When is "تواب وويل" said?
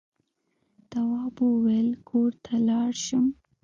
0.89-1.89